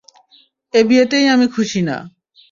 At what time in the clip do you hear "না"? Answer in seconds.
1.81-1.97